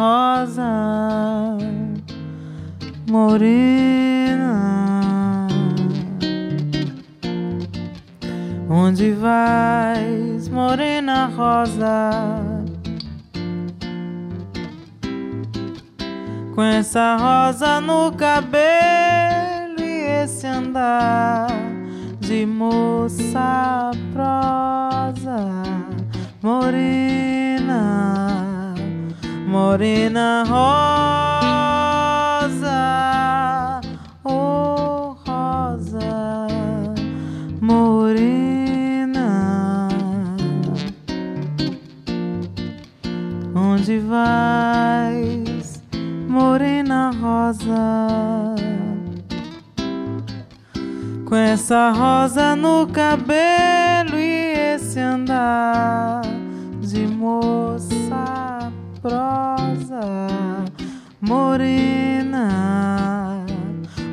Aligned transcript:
rosa 0.00 1.58
morena. 3.06 4.56
Onde 8.66 9.12
vais, 9.12 10.48
morena 10.48 11.26
rosa? 11.26 12.10
Com 16.54 16.62
essa 16.62 17.16
rosa 17.16 17.78
no 17.80 18.10
cabelo 18.12 19.80
e 19.80 20.22
esse 20.22 20.46
andar 20.46 21.48
de 22.20 22.46
moça 22.46 23.90
prosa 24.14 25.62
morena, 26.42 26.99
morena 29.50 30.44
rosa, 30.46 31.40
oh 34.24 35.16
rosa 35.26 36.46
morena, 37.60 39.28
onde 43.52 43.98
vais, 43.98 45.82
morena 46.28 47.10
rosa? 47.20 48.54
Com 51.24 51.34
essa 51.34 51.90
rosa 51.90 52.54
no 52.54 52.86
cabelo 52.86 54.16
e 54.16 54.74
esse 54.74 55.00
andar 55.00 56.22
de 56.80 57.04
moça 57.08 58.19
morena, 61.50 63.44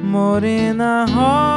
morena 0.02 1.05
rosa, 1.05 1.56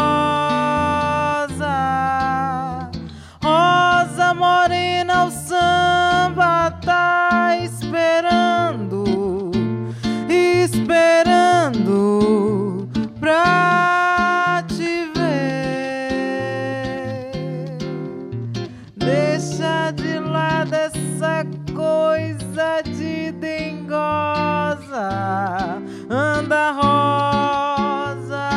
Anda 26.51 26.73
rosa, 26.73 28.51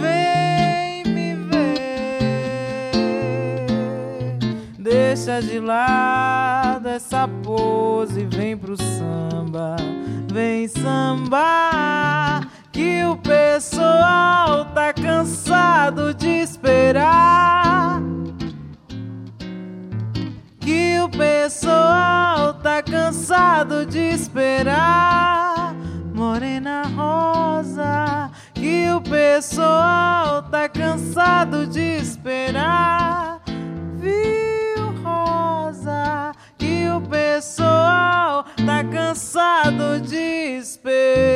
vem 0.00 1.02
me 1.12 1.34
ver. 1.50 2.86
Deixa 4.78 5.42
de 5.42 5.58
lado 5.58 6.86
essa 6.86 7.26
pose, 7.42 8.24
vem 8.26 8.56
pro 8.56 8.76
samba, 8.76 9.74
vem 10.32 10.68
samba. 10.68 12.42
Que 12.70 13.04
o 13.04 13.16
pessoal 13.16 14.66
tá 14.66 14.92
cansado 14.92 16.14
de 16.14 16.28
esperar. 16.28 18.00
Que 20.60 21.00
o 21.00 21.08
pessoal 21.08 22.54
tá 22.54 22.80
cansado 22.80 23.84
de 23.84 23.98
esperar. 23.98 25.45
Pessoal 29.36 30.42
tá 30.44 30.66
cansado 30.66 31.66
de 31.66 31.98
esperar. 31.98 33.42
Viu, 33.98 34.94
rosa, 35.04 36.32
que 36.56 36.88
o 36.88 37.02
pessoal 37.02 38.46
tá 38.64 38.82
cansado 38.90 40.00
de 40.00 40.56
esperar. 40.56 41.35